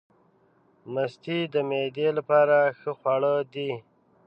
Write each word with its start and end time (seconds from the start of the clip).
مستې 0.93 1.37
د 1.53 1.55
معدې 1.69 2.07
لپاره 2.17 2.57
ښه 2.79 2.91
خواړه 2.99 3.33
دي. 3.53 3.71